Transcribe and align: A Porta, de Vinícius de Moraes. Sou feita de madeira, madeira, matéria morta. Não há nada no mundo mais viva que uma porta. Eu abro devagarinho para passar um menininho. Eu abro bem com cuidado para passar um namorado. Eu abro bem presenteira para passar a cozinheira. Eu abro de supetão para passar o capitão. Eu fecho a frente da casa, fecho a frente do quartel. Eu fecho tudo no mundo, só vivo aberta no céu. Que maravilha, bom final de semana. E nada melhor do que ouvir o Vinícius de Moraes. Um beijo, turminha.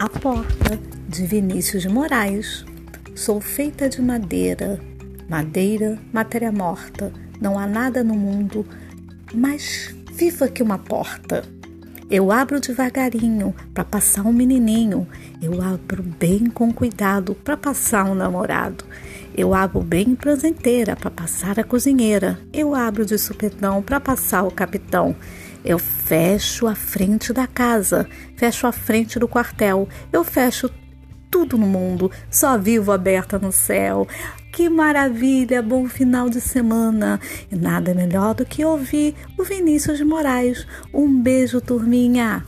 A 0.00 0.08
Porta, 0.08 0.80
de 1.06 1.26
Vinícius 1.26 1.82
de 1.82 1.88
Moraes. 1.90 2.64
Sou 3.14 3.38
feita 3.38 3.86
de 3.86 4.00
madeira, 4.00 4.80
madeira, 5.28 5.98
matéria 6.10 6.50
morta. 6.50 7.12
Não 7.38 7.58
há 7.58 7.66
nada 7.66 8.02
no 8.02 8.14
mundo 8.14 8.64
mais 9.34 9.94
viva 10.14 10.48
que 10.48 10.62
uma 10.62 10.78
porta. 10.78 11.44
Eu 12.10 12.32
abro 12.32 12.58
devagarinho 12.60 13.54
para 13.74 13.84
passar 13.84 14.22
um 14.22 14.32
menininho. 14.32 15.06
Eu 15.42 15.60
abro 15.60 16.02
bem 16.02 16.46
com 16.46 16.72
cuidado 16.72 17.34
para 17.34 17.58
passar 17.58 18.06
um 18.06 18.14
namorado. 18.14 18.86
Eu 19.36 19.52
abro 19.52 19.82
bem 19.82 20.14
presenteira 20.14 20.96
para 20.96 21.10
passar 21.10 21.60
a 21.60 21.64
cozinheira. 21.64 22.40
Eu 22.54 22.74
abro 22.74 23.04
de 23.04 23.18
supetão 23.18 23.82
para 23.82 24.00
passar 24.00 24.44
o 24.44 24.50
capitão. 24.50 25.14
Eu 25.64 25.78
fecho 25.78 26.66
a 26.66 26.74
frente 26.74 27.32
da 27.32 27.46
casa, 27.46 28.08
fecho 28.36 28.66
a 28.66 28.72
frente 28.72 29.18
do 29.18 29.28
quartel. 29.28 29.88
Eu 30.12 30.24
fecho 30.24 30.70
tudo 31.30 31.56
no 31.56 31.66
mundo, 31.66 32.10
só 32.30 32.58
vivo 32.58 32.90
aberta 32.90 33.38
no 33.38 33.52
céu. 33.52 34.08
Que 34.52 34.68
maravilha, 34.68 35.62
bom 35.62 35.88
final 35.88 36.28
de 36.28 36.40
semana. 36.40 37.20
E 37.50 37.56
nada 37.56 37.94
melhor 37.94 38.34
do 38.34 38.44
que 38.44 38.64
ouvir 38.64 39.14
o 39.38 39.44
Vinícius 39.44 39.98
de 39.98 40.04
Moraes. 40.04 40.66
Um 40.92 41.22
beijo, 41.22 41.60
turminha. 41.60 42.44